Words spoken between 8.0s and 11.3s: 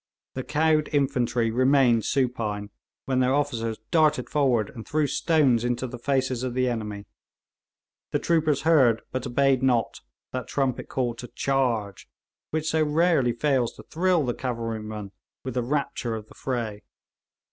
the troopers heard but obeyed not that trumpet call to